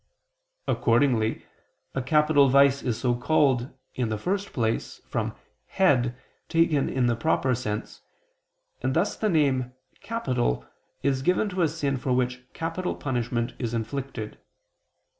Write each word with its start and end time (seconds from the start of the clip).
Accordingly 0.67 1.45
a 1.93 2.01
capital 2.01 2.49
vice 2.49 2.81
is 2.81 2.99
so 2.99 3.13
called, 3.13 3.71
in 3.93 4.09
the 4.09 4.17
first 4.17 4.51
place, 4.51 4.99
from 5.07 5.35
"head" 5.67 6.15
taken 6.49 6.89
in 6.89 7.05
the 7.05 7.15
proper 7.15 7.53
sense, 7.53 8.01
and 8.81 8.95
thus 8.95 9.15
the 9.15 9.29
name 9.29 9.73
"capital" 9.99 10.65
is 11.03 11.21
given 11.21 11.49
to 11.49 11.61
a 11.61 11.67
sin 11.67 11.97
for 11.97 12.11
which 12.13 12.41
capital 12.51 12.95
punishment 12.95 13.53
is 13.59 13.75
inflicted. 13.75 14.39